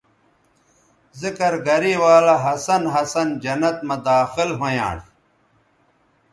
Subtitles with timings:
[1.21, 5.03] ذکر گرے ولہ ہسن ہسن جنت مہ داخل ھویانݜ